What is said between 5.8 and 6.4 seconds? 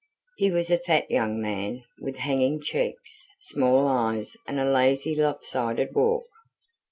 walk.